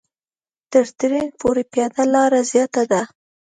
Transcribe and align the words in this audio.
تر 0.71 0.85
ټرېن 0.99 1.27
پورې 1.39 1.63
پیاده 1.73 2.03
لاره 2.13 2.41
زیاته 2.51 2.83
ده. 2.91 3.01